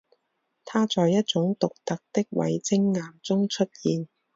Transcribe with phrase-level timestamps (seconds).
[0.65, 4.07] 它在一种独特的伟晶岩中出现。